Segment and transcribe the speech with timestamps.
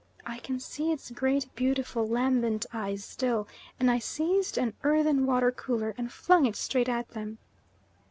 [0.25, 3.47] I can see its great, beautiful, lambent eyes still,
[3.79, 7.37] and I seized an earthen water cooler and flung it straight at them.